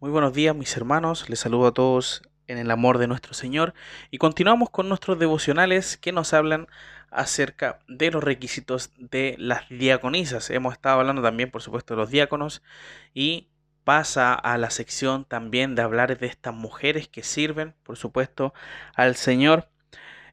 [0.00, 3.72] Muy buenos días mis hermanos, les saludo a todos en el amor de nuestro Señor
[4.10, 6.66] y continuamos con nuestros devocionales que nos hablan
[7.10, 10.50] acerca de los requisitos de las diaconisas.
[10.50, 12.62] Hemos estado hablando también por supuesto de los diáconos
[13.14, 13.48] y
[13.84, 18.52] pasa a la sección también de hablar de estas mujeres que sirven por supuesto
[18.94, 19.70] al Señor.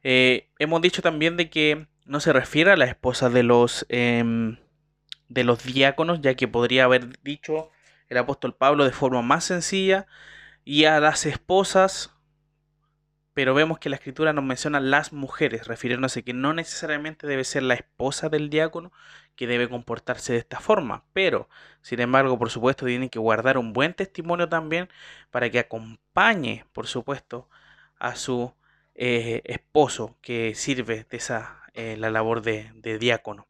[0.02, 4.58] Eh, hemos dicho también de que no se refiere a la esposa de los, em,
[5.30, 7.70] de los diáconos, ya que podría haber dicho
[8.08, 10.06] el apóstol Pablo de forma más sencilla,
[10.64, 12.14] y a las esposas,
[13.32, 17.62] pero vemos que la escritura nos menciona las mujeres, refiriéndose que no necesariamente debe ser
[17.62, 18.92] la esposa del diácono
[19.34, 21.48] que debe comportarse de esta forma, pero
[21.80, 24.88] sin embargo, por supuesto, tienen que guardar un buen testimonio también
[25.30, 27.48] para que acompañe, por supuesto,
[27.98, 28.52] a su
[28.94, 33.46] eh, esposo que sirve de esa eh, la labor de, de diácono.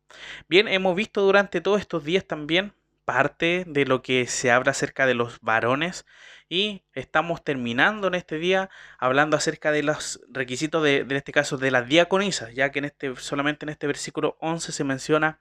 [0.48, 2.74] Bien, hemos visto durante todos estos días también
[3.08, 6.04] parte de lo que se habla acerca de los varones
[6.50, 8.68] y estamos terminando en este día
[8.98, 12.84] hablando acerca de los requisitos de, en este caso de las diaconisas, ya que en
[12.84, 15.41] este, solamente en este versículo 11 se menciona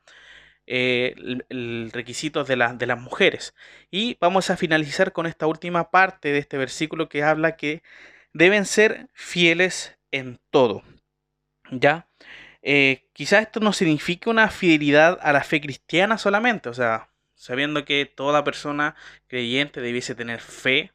[0.66, 1.14] eh,
[1.50, 3.53] el, requisito de, de las mujeres.
[3.92, 7.83] Y vamos a finalizar con esta última parte de este versículo que habla que
[8.31, 10.83] deben ser fieles en todo.
[11.70, 12.08] ¿Ya?
[12.61, 17.85] Eh, quizás esto no signifique una fidelidad a la fe cristiana solamente, o sea, sabiendo
[17.85, 18.95] que toda persona
[19.27, 20.91] creyente debiese tener fe,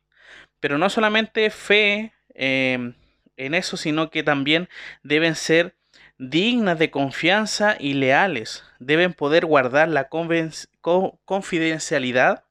[0.61, 2.95] pero no solamente fe em,
[3.37, 4.69] en eso, sino que también
[5.03, 5.75] deben ser
[6.19, 12.45] dignas de confianza y leales, deben poder guardar la confidencialidad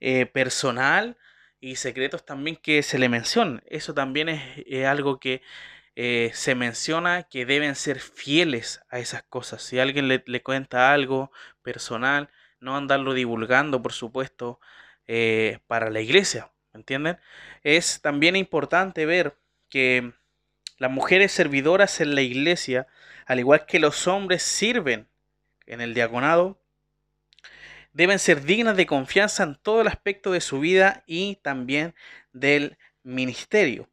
[0.00, 1.16] eh, personal
[1.60, 3.62] y secretos también que se le mencionan.
[3.66, 5.42] Eso también es, algo que
[5.96, 9.62] eh, se menciona que deben ser fieles a esas cosas.
[9.62, 11.30] Si alguien le, le cuenta algo
[11.62, 12.28] personal,
[12.62, 14.60] no andarlo divulgando, por supuesto,
[15.06, 17.18] eh, para la iglesia, ¿me entienden?
[17.62, 19.36] Es también importante ver
[19.68, 20.12] que
[20.78, 22.86] las mujeres servidoras en la iglesia,
[23.26, 25.08] al igual que los hombres sirven
[25.66, 26.60] en el diaconado,
[27.92, 31.94] deben ser dignas de confianza en todo el aspecto de su vida y también
[32.32, 33.88] del ministerio.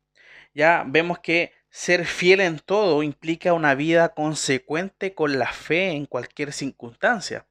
[0.53, 6.05] Ya vemos que ser fiel en todo implica una vida consecuente con la fe en
[6.05, 7.45] cualquier circunstancia.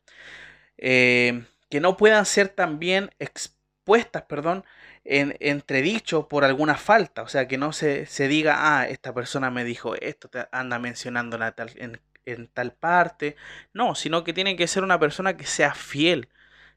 [0.78, 4.65] Eh, que no puedan ser también expuestas, perdón,
[5.05, 7.22] en entredicho por alguna falta.
[7.22, 11.37] O sea, que no se, se, diga, ah, esta persona me dijo esto, anda mencionando
[11.37, 13.37] en tal, en tal parte.
[13.72, 16.28] No, sino que tiene que ser una persona que sea fiel.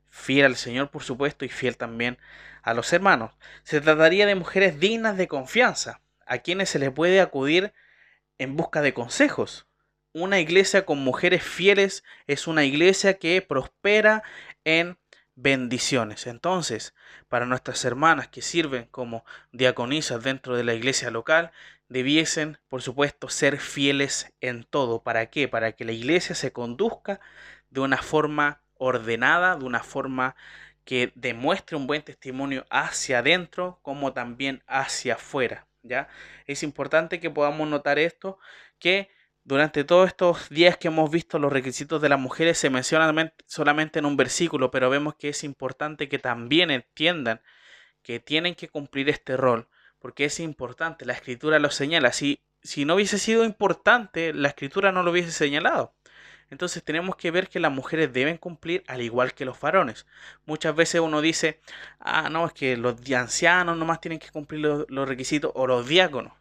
[0.09, 2.17] Fiel al Señor, por supuesto, y fiel también
[2.63, 3.31] a los hermanos.
[3.63, 7.73] Se trataría de mujeres dignas de confianza, a quienes se les puede acudir
[8.37, 9.67] en busca de consejos
[10.13, 14.23] una iglesia con mujeres fieles es una iglesia que prospera
[14.65, 14.97] en
[15.35, 16.27] bendiciones.
[16.27, 16.93] Entonces,
[17.29, 21.51] para nuestras hermanas que sirven como diaconisas dentro de la iglesia local,
[21.89, 25.03] debiesen, por supuesto, ser fieles en todo.
[25.03, 25.47] ¿Para qué?
[25.47, 27.19] Para que la iglesia se conduzca
[27.69, 30.35] de una forma ordenada, de una forma
[30.85, 35.67] que demuestre un buen testimonio hacia adentro como también hacia afuera.
[35.83, 36.07] ¿ya?
[36.47, 38.39] Es importante que podamos notar esto,
[38.79, 39.09] que
[39.51, 43.99] durante todos estos días que hemos visto los requisitos de las mujeres se mencionan solamente
[43.99, 47.41] en un versículo, pero vemos que es importante que también entiendan
[48.01, 49.67] que tienen que cumplir este rol,
[49.99, 52.13] porque es importante, la escritura lo señala.
[52.13, 55.93] Si, si no hubiese sido importante, la escritura no lo hubiese señalado.
[56.49, 60.05] Entonces tenemos que ver que las mujeres deben cumplir al igual que los varones.
[60.45, 61.59] Muchas veces uno dice,
[61.99, 65.89] ah, no, es que los ancianos nomás tienen que cumplir los, los requisitos o los
[65.89, 66.40] diáconos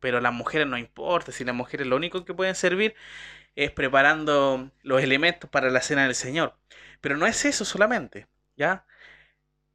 [0.00, 2.94] pero las mujeres no importa, si las mujeres lo único que pueden servir
[3.56, 6.56] es preparando los elementos para la cena del Señor.
[7.00, 8.26] Pero no es eso solamente,
[8.56, 8.86] ¿ya?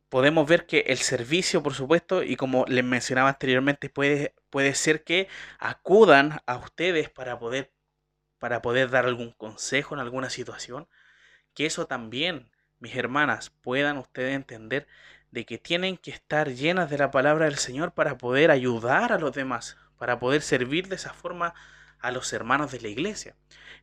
[0.10, 5.04] Podemos ver que el servicio, por supuesto, y como les mencionaba anteriormente, puede, puede ser
[5.04, 5.28] que
[5.60, 7.72] acudan a ustedes para poder,
[8.40, 10.88] para poder dar algún consejo en alguna situación.
[11.54, 14.88] Que eso también, mis hermanas, puedan ustedes entender
[15.32, 19.20] de que tienen que estar llenas de la palabra del Señor para poder ayudar a
[19.20, 21.54] los demás, para poder servir de esa forma
[22.00, 23.36] a los hermanos de la iglesia.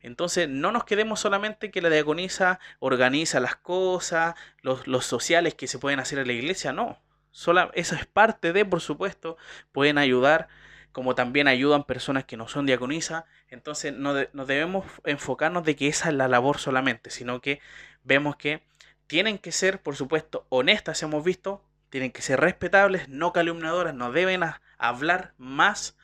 [0.03, 5.79] Entonces, no nos quedemos solamente que la diaconisa organiza las cosas, los, sociales que se
[5.79, 6.99] pueden hacer en la iglesia, no.
[7.31, 9.37] Sola, eso es parte de, por supuesto,
[9.71, 10.49] pueden ayudar,
[10.91, 13.27] como también ayudan personas que no son diaconisa.
[13.49, 17.61] Entonces, no, no debemos enfocarnos de que esa es la labor solamente, sino que
[18.03, 18.65] vemos que
[19.07, 24.11] tienen que ser, por supuesto, honestas, hemos visto, tienen que ser respetables, no calumniadoras, no
[24.11, 24.43] deben
[24.79, 25.95] hablar más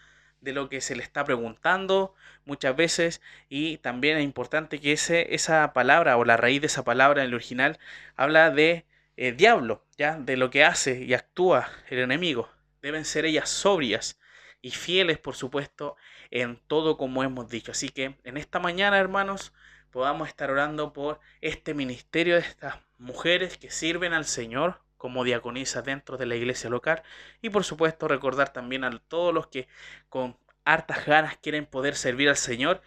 [0.45, 2.15] de lo que se le está preguntando
[2.45, 6.85] muchas veces y también es importante que ese, esa palabra o la raíz de esa
[6.85, 7.79] palabra en el original
[8.17, 8.85] habla de
[9.17, 12.51] eh, diablo ya de lo que hace y actúa el enemigo.
[12.83, 14.21] Deben ser ellas sobrias
[14.61, 15.97] y fieles, por supuesto,
[16.31, 17.73] en todo como hemos dicho.
[17.73, 19.53] Así que en esta mañana, hermanos,
[19.91, 25.85] podamos estar orando por este ministerio de estas mujeres que sirven al Señor como diaconisas
[25.85, 27.03] dentro de la iglesia local
[27.43, 29.69] y por supuesto recordar también a todos los que
[30.09, 32.81] con hartas ganas quieren poder servir al Señor,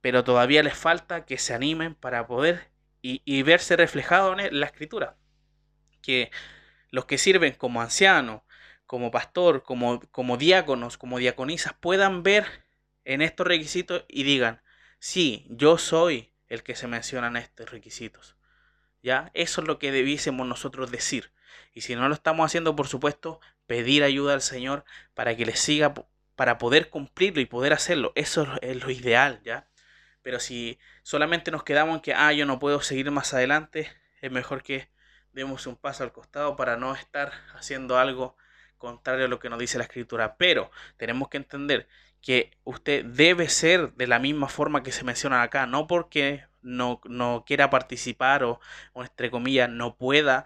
[0.00, 2.70] pero todavía les falta que se animen para poder
[3.02, 5.16] y, verse reflejado en la escritura.
[6.00, 6.30] Que
[6.92, 8.42] los que sirven como ancianos,
[8.86, 12.46] como pastor, como, como diáconos, como diaconisas, puedan ver
[13.04, 14.62] en estos requisitos y digan,
[15.00, 18.36] sí, yo soy el que se mencionan estos requisitos.
[19.02, 19.30] ¿Ya?
[19.34, 21.32] Eso es lo que debiésemos nosotros decir.
[21.74, 24.84] Y si no lo estamos haciendo, por supuesto, pedir ayuda al Señor
[25.14, 25.94] para que les siga,
[26.36, 28.12] para poder cumplirlo y poder hacerlo.
[28.14, 29.66] Eso es lo ideal, ¿ya?
[30.22, 33.90] Pero si solamente nos quedamos en que, ah, yo no puedo seguir más adelante,
[34.20, 34.88] es mejor que
[35.32, 38.36] demos un paso al costado para no estar haciendo algo
[38.78, 40.36] contrario a lo que nos dice la escritura.
[40.36, 41.88] Pero tenemos que entender
[42.20, 47.00] que usted debe ser de la misma forma que se menciona acá, no porque no,
[47.04, 48.60] no quiera participar o,
[48.92, 50.44] o, entre comillas no pueda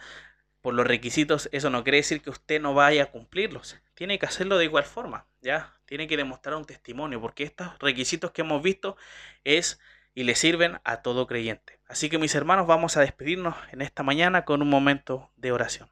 [0.60, 3.76] por los requisitos, eso no quiere decir que usted no vaya a cumplirlos.
[3.94, 5.74] Tiene que hacerlo de igual forma, ¿ya?
[5.86, 8.96] Tiene que demostrar un testimonio, porque estos requisitos que hemos visto
[9.44, 9.78] es
[10.12, 11.78] y le sirven a todo creyente.
[11.86, 15.88] Así que mis hermanos, vamos a despedirnos en esta mañana con un momento de oración.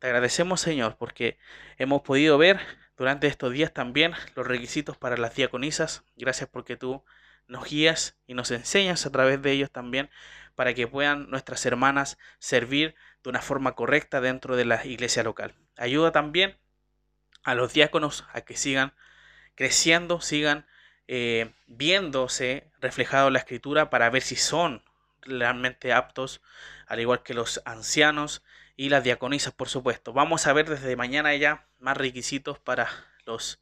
[0.00, 1.38] Te agradecemos, Señor, porque
[1.78, 2.60] hemos podido ver
[2.96, 6.04] durante estos días también los requisitos para las diaconisas.
[6.16, 7.04] Gracias porque tú
[7.48, 10.10] nos guías y nos enseñas a través de ellos también
[10.54, 15.54] para que puedan nuestras hermanas servir de una forma correcta dentro de la iglesia local.
[15.76, 16.56] Ayuda también
[17.42, 18.94] a los diáconos a que sigan
[19.54, 20.66] creciendo, sigan
[21.08, 24.82] eh, viéndose reflejado en la escritura para ver si son
[25.22, 26.40] realmente aptos,
[26.86, 28.42] al igual que los ancianos
[28.76, 30.12] y las diaconisas, por supuesto.
[30.12, 32.88] Vamos a ver desde mañana ya más requisitos para
[33.26, 33.60] los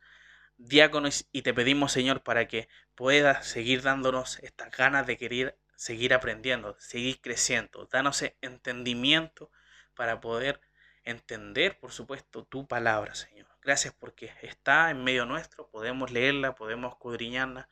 [0.68, 6.14] diáconos y te pedimos, Señor, para que puedas seguir dándonos estas ganas de querer seguir
[6.14, 7.88] aprendiendo, seguir creciendo.
[7.90, 9.50] Danos entendimiento
[9.94, 10.60] para poder
[11.04, 13.46] entender, por supuesto, tu palabra, Señor.
[13.62, 17.68] Gracias porque está en medio nuestro, podemos leerla, podemos escudriñarla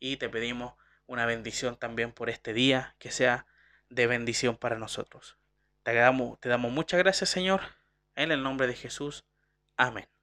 [0.00, 0.74] y te pedimos
[1.06, 3.46] una bendición también por este día, que sea
[3.88, 5.36] de bendición para nosotros.
[5.82, 7.62] Te damos, te damos muchas gracias, Señor,
[8.14, 9.24] en el nombre de Jesús.
[9.76, 10.17] Amén.